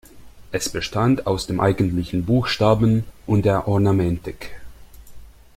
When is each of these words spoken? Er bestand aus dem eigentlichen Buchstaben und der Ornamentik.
Er 0.51 0.59
bestand 0.73 1.27
aus 1.27 1.45
dem 1.45 1.59
eigentlichen 1.59 2.25
Buchstaben 2.25 3.03
und 3.27 3.45
der 3.45 3.67
Ornamentik. 3.67 4.55